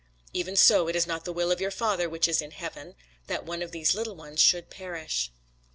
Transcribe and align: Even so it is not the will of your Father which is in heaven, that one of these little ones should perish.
Even 0.33 0.55
so 0.55 0.87
it 0.87 0.95
is 0.95 1.05
not 1.05 1.25
the 1.25 1.31
will 1.31 1.51
of 1.51 1.61
your 1.61 1.69
Father 1.69 2.09
which 2.09 2.27
is 2.27 2.41
in 2.41 2.49
heaven, 2.49 2.95
that 3.27 3.45
one 3.45 3.61
of 3.61 3.69
these 3.71 3.93
little 3.93 4.15
ones 4.15 4.41
should 4.41 4.71
perish. 4.71 5.31